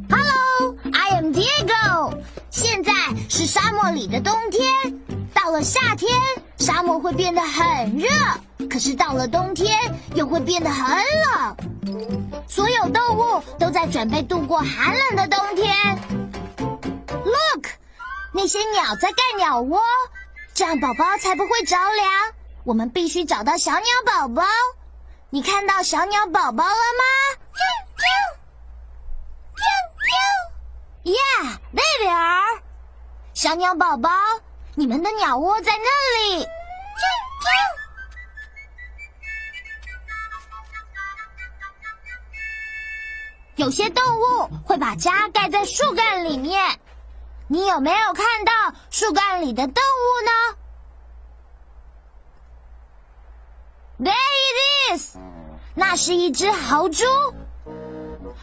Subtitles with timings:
[0.10, 2.14] Hello，I am Diego。
[2.52, 2.92] 现在
[3.28, 4.62] 是沙漠里的冬天，
[5.34, 6.12] 到了夏天，
[6.62, 8.08] 沙漠会变得很热；
[8.70, 9.80] 可是到了冬天，
[10.14, 11.58] 又会变得很冷。
[12.48, 15.76] 所有动物都在准备度过寒冷的冬天。
[17.10, 17.66] Look，
[18.32, 19.80] 那些鸟在盖鸟窝，
[20.54, 22.12] 这样宝宝才不会着凉。
[22.64, 24.44] 我们必须找到小鸟宝宝。
[25.32, 27.04] 你看到小鸟宝宝了吗
[31.06, 32.62] ？Yeah，there。
[33.34, 34.12] 小鸟宝宝，
[34.76, 36.48] 你们的鸟窝在那里。
[43.58, 46.80] 有些动物会把家盖在树干里面，
[47.48, 48.52] 你有没有看到
[48.90, 50.32] 树干里的动物呢
[54.10, 55.18] ？There it is，
[55.76, 57.06] 那是一只豪猪。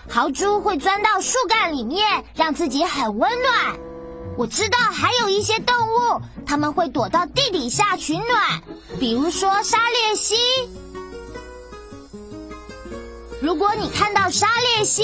[0.09, 3.88] 豪猪会钻到树干里面，让自己很温暖。
[4.39, 8.63] 我知道还有一些动物，它们会躲到地底下取暖，
[9.01, 10.37] 比如说沙鬣蜥。
[13.43, 15.03] 如果你看到沙鬣蜥，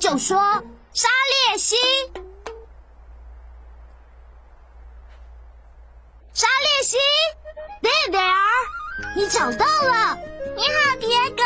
[0.00, 0.38] 就说
[0.92, 1.08] 沙
[1.52, 1.74] 鬣蜥。
[6.32, 6.96] 沙鬣蜥
[7.82, 8.36] ，there there，
[9.16, 10.16] 你找到了。
[10.56, 11.42] 你好，铁狗。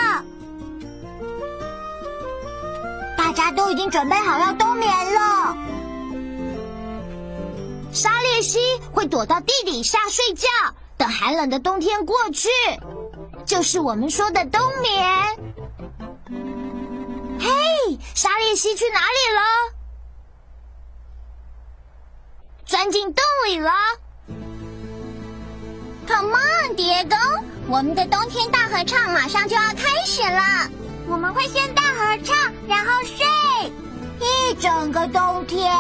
[3.16, 5.63] 大家都已经准备好要冬眠了。
[7.94, 8.59] 沙鬣蜥
[8.93, 10.49] 会躲到地底下睡觉，
[10.99, 12.49] 等寒冷的冬天过去，
[13.47, 15.38] 就是我们说的冬眠。
[17.38, 17.49] 嘿，
[18.15, 19.06] 沙鬣蜥去哪里
[19.37, 19.41] 了？
[22.66, 23.71] 钻进洞里了。
[26.09, 27.16] Come on，蝶公，
[27.69, 30.69] 我们的冬天大合唱马上就要开始了。
[31.06, 33.25] 我们会先大合唱，然后睡
[34.19, 35.72] 一整个冬天。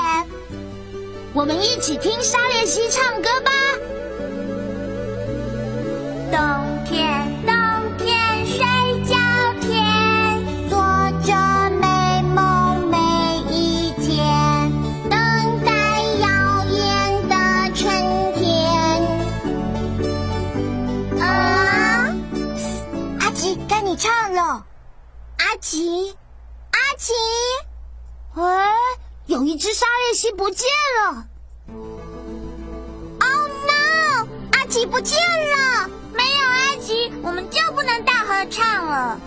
[1.34, 3.50] 我们一起听沙鬣蜥唱歌吧。
[6.30, 7.52] 冬天，冬
[7.98, 8.64] 天睡
[9.04, 9.16] 觉
[9.60, 9.74] 天，
[10.70, 10.78] 做
[11.26, 11.34] 着
[11.80, 12.96] 美梦每
[13.52, 14.70] 一天，
[15.10, 15.18] 等
[15.64, 15.72] 待
[16.20, 17.34] 耀眼的
[17.74, 18.46] 春天。
[21.20, 22.14] 啊！
[23.18, 24.64] 阿奇，该你唱了。
[25.38, 26.14] 阿奇，
[26.70, 27.12] 阿奇，
[28.36, 28.83] 哎。
[29.34, 30.64] 有一只沙鬣蜥不见
[31.00, 31.26] 了
[33.18, 34.28] ！Oh no！
[34.52, 35.90] 阿奇不见了！
[36.12, 39.18] 没有阿奇，我们就不能大合唱了。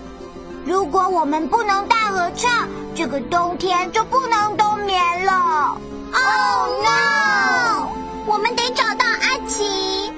[0.66, 5.78] 如果我们不能大合唱，这个冬天就不能冬眠了。
[6.14, 7.90] Oh no！
[8.26, 10.10] 我们得找到阿奇。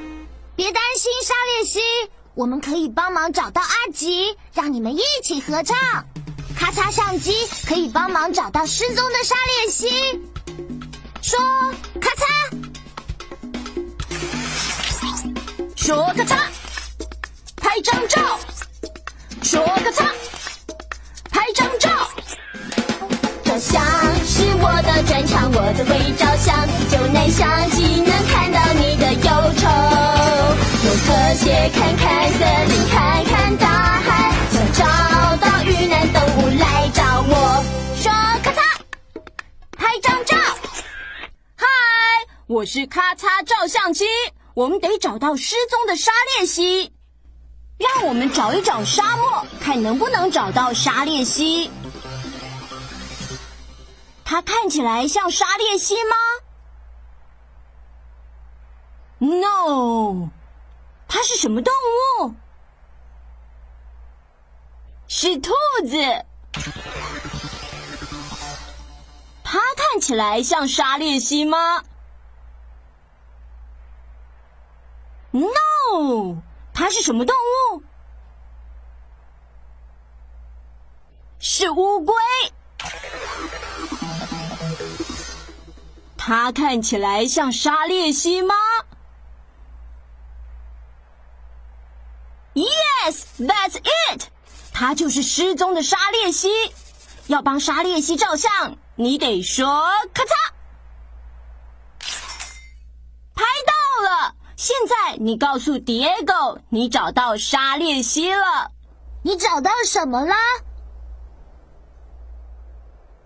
[0.56, 1.80] 别担心，沙鬣蜥，
[2.36, 5.76] 我们可以帮忙找到阿吉，让你们一起合唱。
[6.72, 7.34] 咔嚓相机
[7.68, 9.36] 可以帮忙找到失踪的沙
[9.66, 9.90] 鬣蜥。
[11.20, 11.40] 说
[12.00, 12.22] 咔嚓，
[15.76, 16.38] 说咔嚓，
[17.58, 18.22] 拍张照。
[19.42, 20.06] 说咔嚓，
[21.32, 21.90] 拍张照。
[23.44, 23.84] 照相
[24.24, 26.56] 是我的专长，我最会照相。
[26.92, 29.28] 就拿相机能看到你的忧
[29.58, 29.66] 愁，
[30.86, 32.40] 用特写看看森
[32.70, 33.66] 林，看看大
[34.06, 34.09] 海，
[42.60, 44.04] 我是咔嚓照相机，
[44.54, 46.92] 我们得找到失踪的沙鬣蜥。
[47.78, 51.72] 让我们找一找沙漠，看能不能找到沙鬣蜥。
[54.26, 56.18] 它看起来像沙鬣蜥吗
[59.20, 60.28] ？No，
[61.08, 61.74] 它是什么动
[62.20, 62.36] 物？
[65.08, 65.54] 是兔
[65.88, 65.96] 子。
[69.46, 71.86] 它看起来像沙列西吗
[75.32, 76.38] ？No，
[76.74, 77.36] 它是什么动
[77.74, 77.84] 物？
[81.40, 82.16] 是乌龟。
[86.18, 88.54] 它看起来像沙列西吗
[92.54, 94.24] ？Yes，that's it。
[94.74, 96.50] 它就是失踪的沙列西。
[97.28, 99.66] 要帮沙列西照相，你得说
[100.14, 100.34] 咔嚓，
[103.36, 103.74] 拍到
[104.10, 104.36] 了。
[104.56, 108.72] 现在你告诉 Diego，你找到沙列西了。
[109.22, 110.34] 你找到什么了？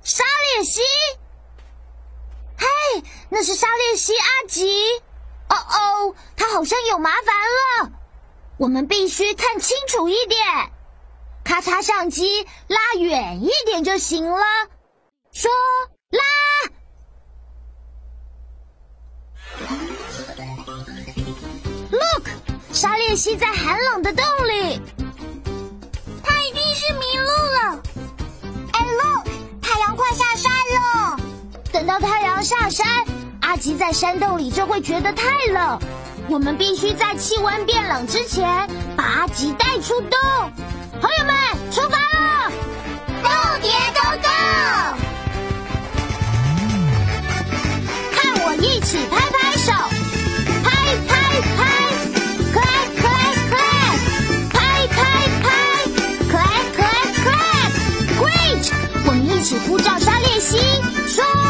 [0.02, 0.82] 沙列西。
[2.58, 4.68] 嘿，那是沙列西阿吉。
[5.50, 7.36] 哦哦，他好像有麻烦
[7.84, 7.92] 了。
[8.58, 10.40] 我们必须看清楚一点。
[11.44, 14.44] 咔嚓，相机拉远一点就行了。
[15.32, 15.52] 说
[23.14, 24.82] 栖息在寒冷的洞里。
[26.24, 27.80] 他一定是迷路了。
[28.72, 29.28] 哎，Look，
[29.62, 31.20] 太阳快下山了。
[31.72, 32.88] 等到太阳下山，
[33.42, 35.80] 阿吉在山洞里就会觉得太冷。
[36.28, 38.68] 我们必须在气温变冷之前
[38.98, 40.20] 把阿吉带出洞。
[41.00, 41.36] 朋友们，
[59.68, 60.58] 呼叫沙列西，
[61.08, 61.43] 说。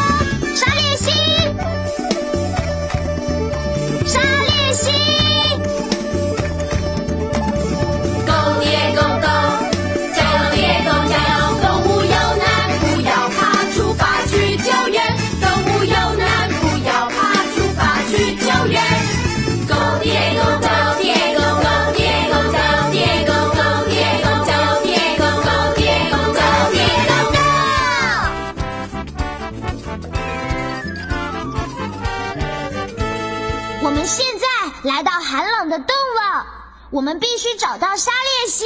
[36.94, 38.64] 我们必须找到沙列西。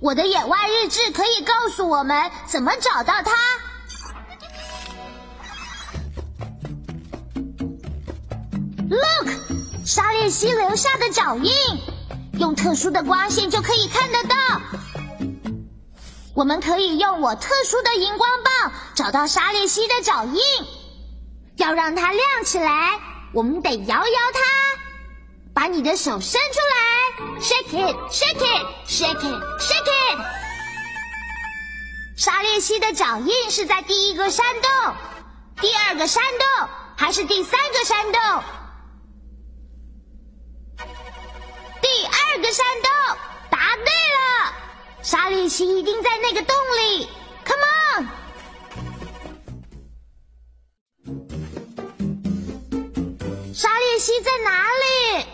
[0.00, 3.36] 我的野外日志可以告诉我们怎么找到它。
[8.90, 11.52] Look，沙列西留下的脚印，
[12.40, 14.34] 用特殊的光线就可以看得到。
[16.34, 20.40] 我们可以用我特殊的荧光棒找到沙列西的脚印。
[21.58, 22.98] 要让它亮起来，
[23.32, 24.40] 我们得摇摇它。
[25.54, 26.65] 把你的手伸出。
[27.46, 30.18] Shake it, shake it, shake it, shake it。
[32.16, 34.68] 沙列西的脚印是在第一个山洞、
[35.60, 38.42] 第二个山洞还是第三个山洞？
[41.80, 42.90] 第二个山洞，
[43.48, 44.52] 答对了。
[45.04, 47.08] 沙列西一定在那个洞里。
[47.44, 47.64] Come
[47.94, 48.08] on。
[53.54, 55.26] 沙列西在哪里？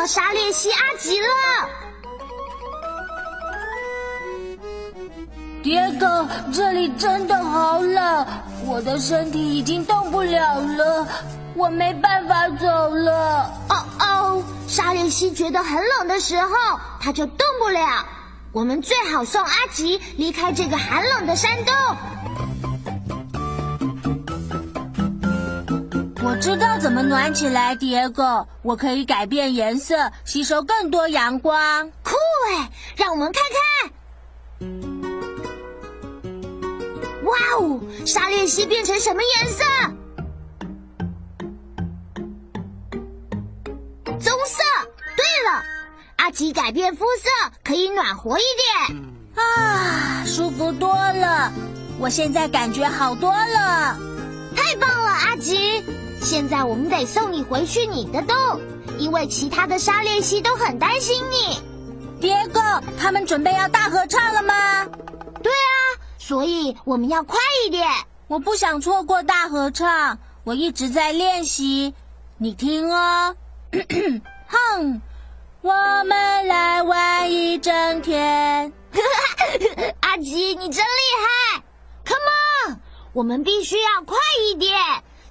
[0.00, 1.28] 到沙列西阿吉了。
[5.62, 8.26] 爹哥，这里真的好冷，
[8.64, 11.06] 我的身体已经动不了了，
[11.54, 13.52] 我没办法走了。
[13.68, 18.02] 哦哦，沙列西觉得很冷的时候，他就动不了。
[18.52, 21.74] 我们最好送阿吉离开这个寒冷的山洞。
[26.30, 28.46] 我知道怎么暖起来，蝶哥。
[28.62, 31.90] 我可以改变颜色，吸收更多阳光。
[32.04, 32.14] 酷
[32.54, 32.70] 哎！
[32.96, 33.90] 让我们看看。
[37.24, 39.64] 哇哦，沙列西变成什么颜色？
[44.04, 44.62] 棕色。
[45.16, 45.64] 对了，
[46.14, 47.28] 阿吉改变肤色
[47.64, 48.42] 可以暖和一
[48.88, 49.02] 点。
[49.34, 51.50] 啊，舒服多了。
[51.98, 53.98] 我现在感觉好多了。
[54.54, 55.82] 太棒了，阿吉。
[56.20, 58.36] 现在我们得送你回去你的洞，
[58.98, 61.60] 因为其他的沙列西都很担心你。
[62.20, 62.60] 爹哥，
[62.98, 64.84] 他们准备要大合唱了吗？
[65.42, 67.88] 对啊，所以我们要快一点。
[68.28, 71.94] 我不想错过大合唱，我一直在练习。
[72.36, 73.34] 你听哦，
[74.46, 75.00] 哼，
[75.62, 75.72] 我
[76.04, 78.72] 们来玩一整天。
[80.00, 81.62] 阿吉，你真厉害
[82.04, 82.80] ！Come on，
[83.12, 84.78] 我们必须要快一点。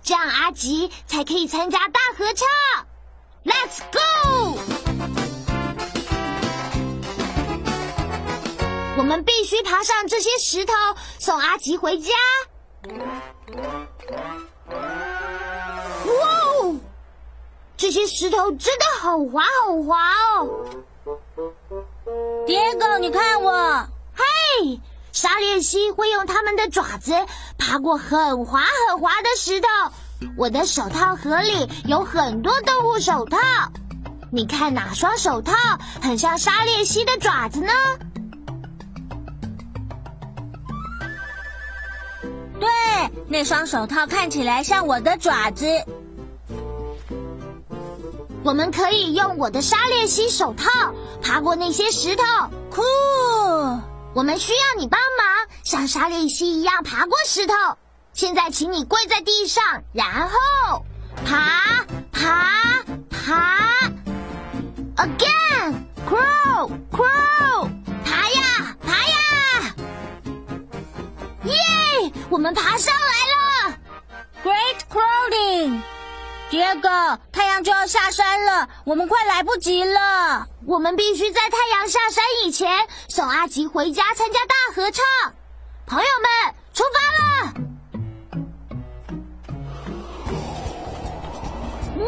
[0.10, 2.48] 这样阿吉才可以参加大合唱。
[3.46, 4.58] Let's go！
[8.98, 10.74] 我们必须爬上这些石头，
[11.20, 12.12] 送阿吉回家。
[16.08, 16.14] 哇
[16.64, 16.76] 哦，
[17.78, 20.66] 这些石头真的好滑，好滑哦！
[22.48, 24.82] 爹狗，你看我，嘿！
[25.20, 27.12] 沙链蜥会用它们的爪子
[27.58, 29.68] 爬过很滑很滑的石头。
[30.38, 33.38] 我的手套盒里有很多动物手套，
[34.32, 35.52] 你看哪双手套
[36.02, 37.74] 很像沙链蜥的爪子呢？
[42.58, 42.70] 对，
[43.28, 45.66] 那双手套看起来像我的爪子。
[48.46, 52.24] 我们可以用我的沙链蜥手套爬过那些石头。
[52.70, 52.82] 酷！
[54.14, 57.54] 我们需要你帮忙，像沙利西一样爬过石头。
[58.14, 60.86] 现在，请你跪在地上，然后
[61.26, 63.90] 爬爬爬
[64.98, 67.70] ，again，crow crow，
[68.04, 69.76] 爬呀爬呀，
[71.46, 71.54] 耶！
[72.30, 73.78] 我们爬上来了
[74.44, 75.82] ，Great crowding
[76.50, 80.48] 爹哥，太阳就要下山了，我们快来不及了。
[80.66, 85.06] 我们必须在太阳下山以前送阿吉回家参加大合唱。
[85.86, 86.28] 朋友们，
[86.74, 87.54] 出发了！
[92.00, 92.04] 哇！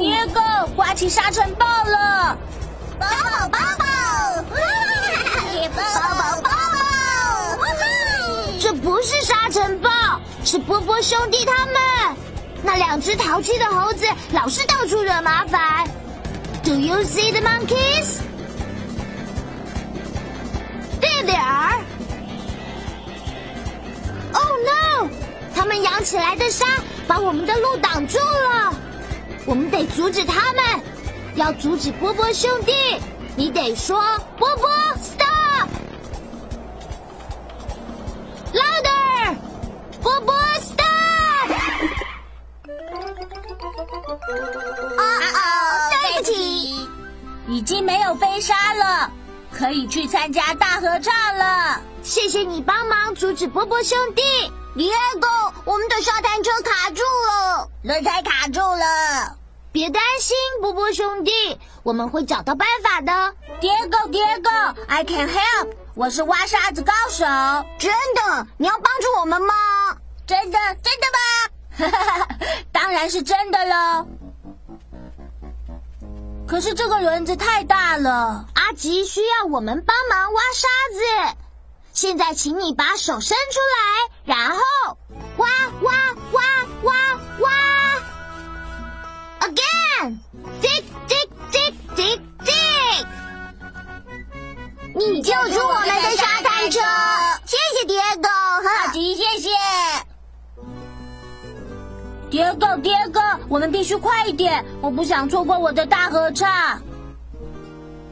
[0.00, 0.40] 爹哥，
[0.74, 2.36] 刮起沙尘暴了！
[2.98, 3.86] 抱抱抱抱！
[5.76, 6.50] 抱抱抱抱！
[8.60, 9.88] 这不是沙尘暴，
[10.44, 11.74] 是波波兄弟他们。
[12.62, 15.86] 那两只淘气的猴子老是到处惹麻烦。
[16.64, 18.20] Do you see the monkeys?
[21.00, 21.78] There there.
[24.34, 25.08] Oh no!
[25.54, 26.66] 他们扬起来的沙
[27.06, 28.74] 把我们的路挡住了。
[29.46, 30.62] 我们得阻止他们。
[31.36, 32.72] 要阻止波波兄弟，
[33.36, 34.02] 你得说
[34.36, 34.68] 波波
[48.08, 49.10] 有飞沙了，
[49.52, 51.78] 可以去参加大合唱了。
[52.02, 54.22] 谢谢你帮忙阻止波波兄弟。
[54.74, 55.28] 迪埃狗，
[55.66, 59.36] 我们的沙滩车卡住了，轮胎卡住了。
[59.72, 61.32] 别担心，波波兄弟，
[61.82, 63.34] 我们会找到办法的。
[63.60, 64.50] 爹狗，爹狗
[64.86, 67.26] ，I can help，我是挖沙子高手。
[67.78, 68.46] 真的？
[68.56, 69.54] 你要帮助我们吗？
[70.26, 70.58] 真的？
[70.82, 71.90] 真的吗？
[71.90, 72.28] 哈哈哈，
[72.72, 74.08] 当然是真的喽。
[76.48, 81.36] 可是这个轮子太大了，阿吉需要我们帮忙挖沙子。
[81.92, 84.56] 现在，请你把手伸出来，然后
[85.36, 85.46] 挖
[85.82, 85.92] 挖
[86.32, 86.42] 挖
[86.84, 86.94] 挖
[87.40, 87.50] 挖。
[89.40, 90.18] Again,
[90.62, 93.06] dig dig dig dig dig。
[94.94, 96.80] 你救出我们的沙滩车，
[97.44, 99.50] 谢谢爹狗，阿吉，谢谢。
[102.30, 106.82] 爹狗，爹狗，我们必须快一点，我不想错过我的大合唱。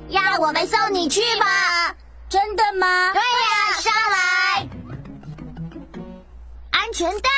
[0.08, 1.94] 让我们送你去吧。
[2.28, 3.12] 真的吗？
[3.12, 4.68] 对呀，上来。
[6.70, 7.28] 安全带，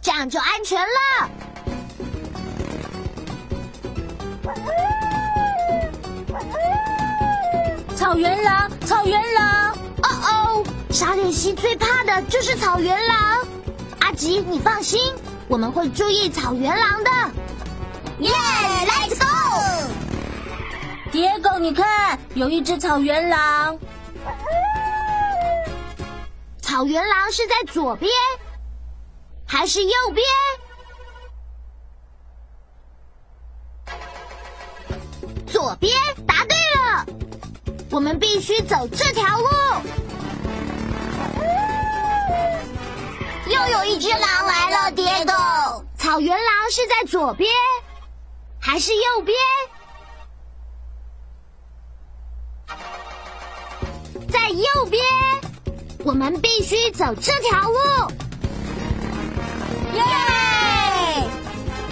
[0.00, 1.30] 这样就安全了。
[7.96, 9.72] 草原狼，草原狼！
[10.02, 13.38] 哦哦，沙链蜥最怕的就是草原狼。
[14.00, 15.00] 阿吉，你放心，
[15.50, 17.10] 我们会注意草原狼的。
[18.20, 19.90] 耶，Let's go！
[21.10, 23.76] 野狗，你看，有一只草原狼。
[26.62, 28.08] 草原狼是在左边
[29.44, 30.24] 还是右边？
[35.48, 35.92] 左边，
[36.28, 37.04] 答对了。
[37.90, 39.48] 我们必须走这条路。
[43.68, 45.32] 又有一只狼来了，爹狗。
[45.98, 47.50] 草原狼是在左边
[48.60, 49.36] 还是右边？
[54.30, 55.04] 在右边。
[56.04, 57.76] 我们必须走这条路。
[59.94, 60.02] 耶！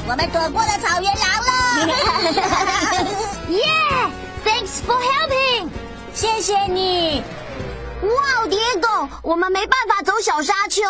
[0.09, 1.51] 我们躲过了草原狼了。
[3.53, 3.63] 耶
[4.45, 5.69] ！Thanks for helping。
[6.15, 7.23] 谢谢你。
[8.03, 10.83] 哇，蝶狗，我们没办法走小沙丘，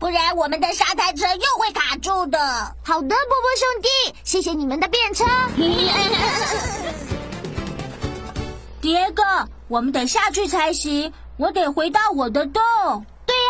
[0.00, 2.38] 不然我们的沙滩车又会卡住的。
[2.82, 3.88] 好的，波波兄弟，
[4.24, 5.26] 谢谢你们的便车。
[8.80, 9.22] 爹狗，
[9.68, 11.12] 我们得下去才行。
[11.36, 12.62] 我得回到我的洞。
[13.26, 13.42] 对呀，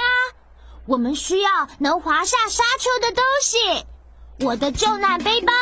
[0.87, 3.57] 我们需要能滑下沙丘的东西。
[4.45, 5.53] 我的救难背包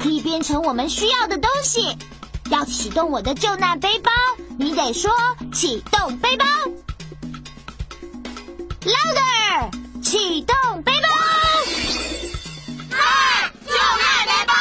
[0.00, 1.98] 可以变成我们需要的东西。
[2.50, 4.12] 要启动我的救难背包，
[4.56, 5.10] 你得说
[5.52, 6.46] 启动背包。
[8.82, 9.70] Louder，
[10.06, 11.08] 启动背包。
[12.92, 14.54] 嗨，救难背包！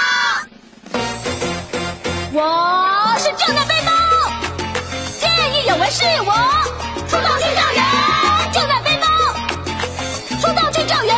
[2.34, 3.92] 我是救难背包，
[5.22, 6.34] 见义勇为是我，
[7.08, 7.86] 出动去救援，
[8.54, 9.06] 救难背包，
[10.42, 11.16] 出动去救援。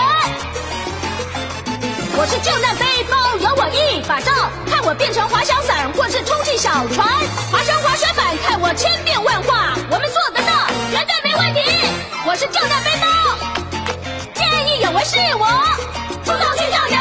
[2.17, 7.07] 我是救难背包，有我一把照，看我变成滑翔伞或是充气小船，
[7.49, 11.61] 滑翔滑雪板，看我千变万化，我们做得到，绝对没问题。
[12.25, 13.07] 我是救难背包，
[15.03, 15.45] 见义勇为是我，
[16.23, 16.97] 出动去救援，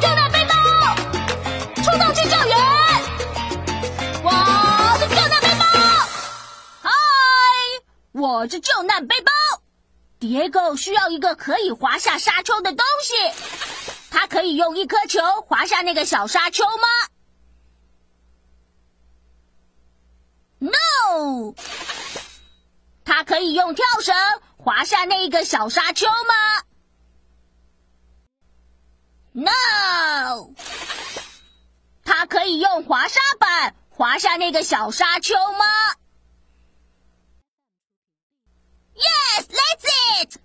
[0.00, 0.54] 救难背包，
[1.76, 2.56] 出动去救援。
[4.22, 4.28] 我
[4.98, 5.64] 是救难背包，
[6.82, 6.90] 嗨，
[8.12, 9.30] 我是救难背包。
[10.18, 13.14] 蝶狗需要一个可以滑下沙丘的东西，
[14.10, 16.72] 它可以用一颗球滑下那个小沙丘吗
[20.58, 21.54] ？No。
[23.04, 24.14] 它可以用跳绳
[24.56, 26.64] 滑下那个小沙丘吗
[29.32, 30.54] ？No。
[32.04, 35.64] 他可以用滑沙板滑下那个小沙丘吗
[38.94, 40.36] ？Yes, that's it。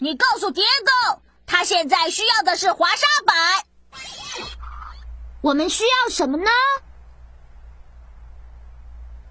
[0.00, 3.64] 你告诉蝶狗，它现在需要的是滑沙板。
[5.42, 6.50] 我们需要什么呢？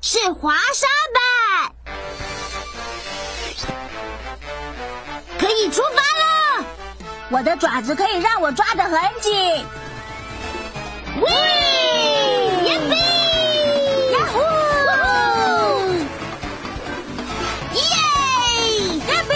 [0.01, 1.75] 是滑沙板，
[5.39, 6.14] 可以出发！
[7.31, 9.33] 我的爪子可以让我抓得很紧。
[11.21, 11.31] 喂，
[12.65, 12.95] 耶比，
[14.13, 14.39] 呀呼，
[17.73, 17.81] 耶！
[19.07, 19.33] 耶比！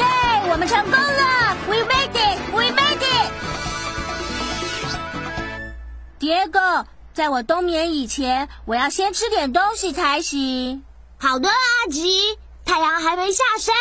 [0.00, 0.04] 耶！
[0.50, 2.38] 我们成功了！We made it!
[2.52, 3.30] We made it!
[6.18, 6.60] 蝶狗，
[7.14, 10.84] 在我冬眠以前，我要先吃点东西才行。
[11.18, 13.74] 好的，阿吉，太阳还没下山，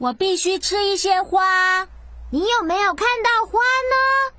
[0.00, 1.86] 我必须吃一些花。
[2.30, 3.58] 你有没有看到花
[3.90, 4.32] 呢？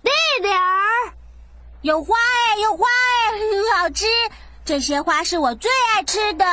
[0.00, 1.12] 贝贝儿，
[1.82, 4.06] 有花哎，有花哎，很好吃。
[4.64, 6.46] 这些花是我最爱吃的。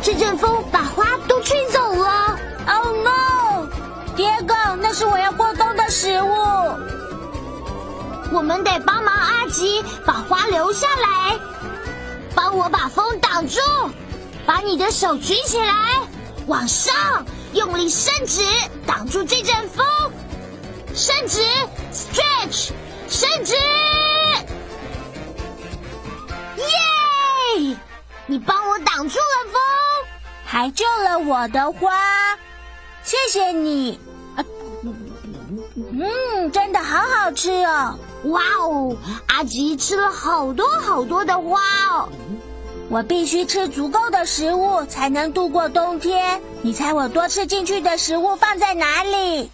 [0.00, 2.38] 这阵风把花都吹走了。
[2.68, 3.66] Oh no！
[4.14, 6.28] 爹狗，那是我要过冬的食物。
[8.32, 11.36] 我们得帮忙阿吉把花留下来，
[12.42, 13.60] 帮我把风挡住，
[14.46, 15.74] 把你的手举起来，
[16.46, 17.22] 往上
[17.52, 18.42] 用力伸直，
[18.86, 19.84] 挡住这阵风。
[20.94, 21.42] 伸直
[21.92, 22.70] ，stretch，
[23.10, 23.52] 伸直，
[26.56, 27.76] 耶！
[28.24, 29.60] 你帮我挡住了风。
[30.46, 31.92] 还救了我的花，
[33.02, 34.00] 谢谢你。
[34.34, 34.42] 啊
[35.76, 37.98] 嗯，真的好好吃哦！
[38.24, 38.96] 哇哦，
[39.28, 42.08] 阿吉吃了好多好多的花哦。
[42.90, 46.42] 我必须吃足够的食物才能度过冬天。
[46.60, 49.50] 你猜我多吃进去的食物放在哪里？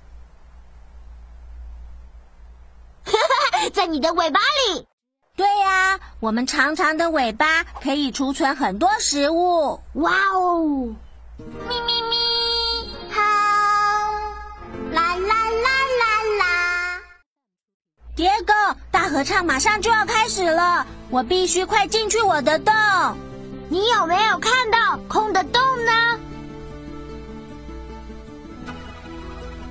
[3.74, 4.86] 在你的尾巴里。
[5.36, 9.78] 对呀、我们长长的尾巴可以储存很多食物。
[9.92, 10.94] 哇哦！
[11.68, 12.05] 咪咪咪，
[18.16, 18.54] 蝶狗，
[18.90, 22.72] 大合唱马上就要开始了，我必须快进去我的洞。
[23.68, 26.18] 你有没有看到空的洞呢？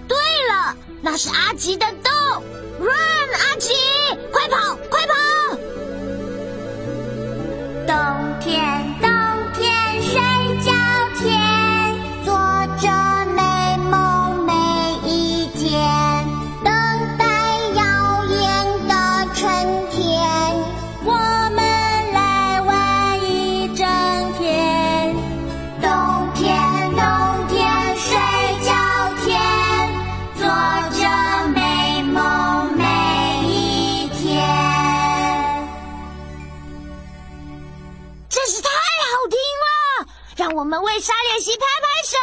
[0.08, 0.16] 对
[0.48, 2.44] 了，那是阿吉的洞。
[2.80, 2.94] Run，
[3.34, 3.74] 阿吉，
[4.32, 5.16] 快跑，快跑！
[7.88, 8.85] 冬天
[41.56, 42.18] 为沙练习拍拍手。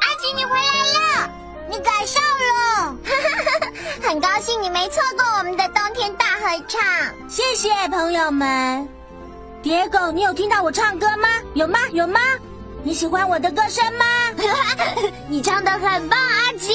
[0.00, 1.30] 阿吉，你回来了，
[1.70, 2.96] 你赶上了，
[4.02, 6.82] 很高兴你没错过我们的冬天大合唱。
[7.28, 8.88] 谢谢朋友们。
[9.62, 11.28] 蝶狗，你有听到我唱歌吗？
[11.54, 11.78] 有吗？
[11.92, 12.20] 有吗？
[12.82, 14.04] 你喜欢我的歌声吗？
[15.30, 16.72] 你唱的很棒，阿吉！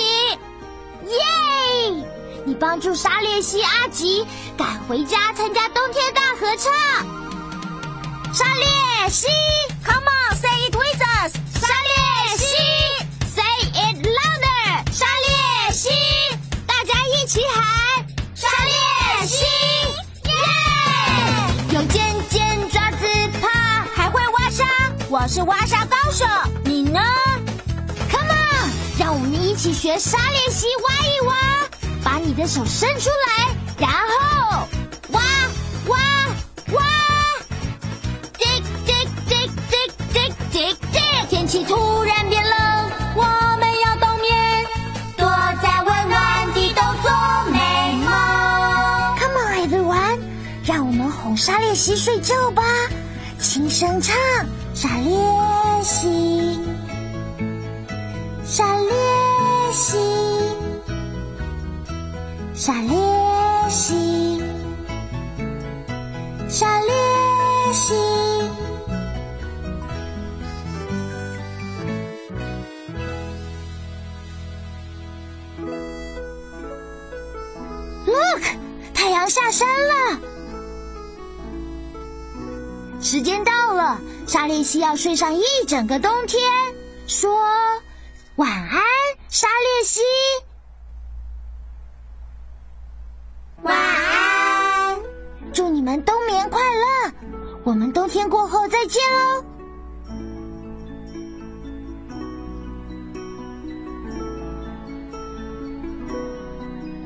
[1.05, 2.05] 耶！
[2.45, 4.25] 你帮助沙列西阿吉
[4.57, 7.26] 赶回家参加冬天大合唱。
[8.37, 9.25] 沙猎西
[9.83, 11.33] ，Come on，say it with us。
[11.59, 12.45] 沙猎西
[13.25, 14.93] ，say it louder。
[14.93, 15.89] 沙猎西，
[16.67, 19.43] 大家一起喊，沙猎西，
[20.25, 20.31] 耶！
[21.71, 23.07] 有尖尖爪子，
[23.41, 24.63] 怕还会挖沙，
[25.09, 26.23] 我是挖沙高手，
[26.63, 26.99] 你呢
[28.11, 31.35] ？Come on，让我们一起学沙猎蜥挖一挖，
[32.03, 34.67] 把你的手伸出来，然后。
[41.47, 42.51] 天气突然变冷，
[43.15, 43.23] 我
[43.57, 44.65] 们要冬眠，
[45.15, 45.25] 躲
[45.61, 47.09] 在温暖的洞做
[47.53, 47.57] 美
[48.03, 48.11] 梦。
[49.17, 50.19] Come on everyone，
[50.65, 52.63] 让我们哄沙列西睡觉吧。
[53.39, 54.13] 轻声唱，
[54.73, 55.17] 沙列
[55.83, 56.59] 西，
[58.43, 58.91] 沙列
[59.71, 59.97] 西，
[62.53, 63.95] 沙列西，
[79.29, 80.19] 下山了。
[83.01, 86.41] 时间到了，沙列西要睡上一整个冬天。
[87.05, 87.39] 说
[88.35, 88.81] 晚安，
[89.29, 90.01] 沙列西。
[93.63, 94.99] 晚安，
[95.53, 97.11] 祝你们冬眠快乐。
[97.63, 99.43] 我们冬天过后再见喽。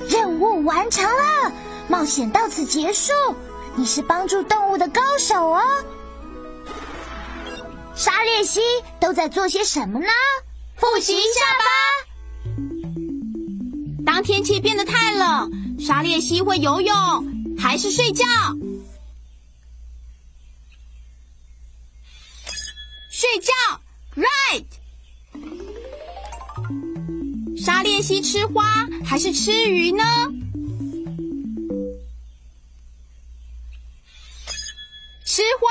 [0.08, 1.52] 任务完成了，
[1.92, 3.12] 冒险到此结束。
[3.76, 5.62] 你是帮助动物的高手哦。
[7.94, 8.62] 沙列西
[9.00, 10.08] 都在做些什么呢？
[10.78, 11.66] 复习一下吧。
[14.06, 16.96] 当天气变得太冷，沙列西会游泳
[17.60, 18.26] 还是睡觉？
[23.12, 23.52] 睡觉
[24.16, 24.66] ，right。
[27.62, 30.04] 沙列西吃花还是吃鱼呢？
[35.62, 35.68] 花。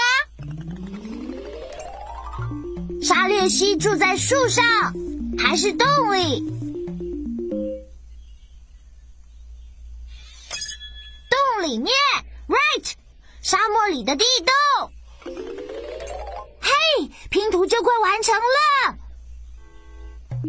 [3.03, 4.64] 沙列西住在树上
[5.37, 6.40] 还是洞里？
[11.29, 11.92] 洞里面
[12.46, 12.92] ，right。
[13.42, 14.55] 沙漠里的地洞。
[16.61, 16.70] 嘿，
[17.31, 18.96] 拼图就快完成了。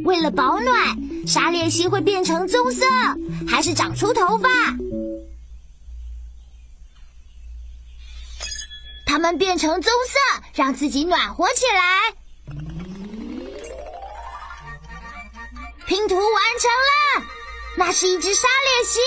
[0.05, 2.85] 为了保暖，沙列西会变成棕色，
[3.47, 4.47] 还是长出头发？
[9.11, 10.17] 它们变成棕色，
[10.53, 12.15] 让自己暖和起来。
[15.85, 16.23] 拼图完
[16.57, 16.71] 成
[17.19, 17.27] 了，
[17.75, 18.99] 那是一只沙列西。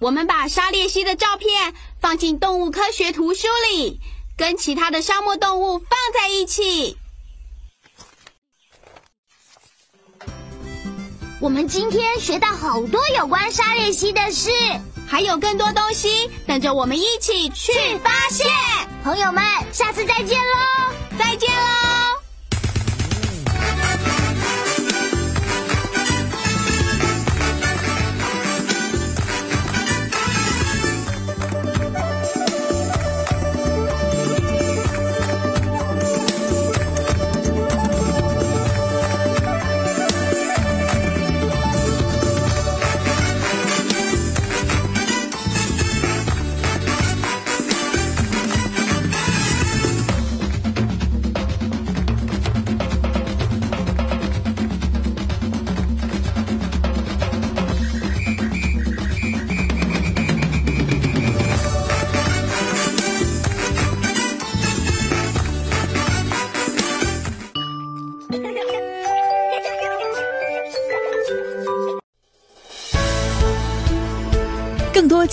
[0.00, 4.00] 我们把沙列西的照片放进动物科学图书里，
[4.36, 6.98] 跟其他的沙漠动物放在一起。
[11.38, 14.50] 我们今天学到好多有关沙列西的事，
[15.06, 18.46] 还有更多东西等着我们一起去发现。
[19.04, 20.94] 朋友们，下次再见喽！
[21.18, 22.05] 再见喽！